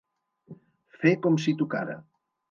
[1.03, 1.99] Fer com si tocara.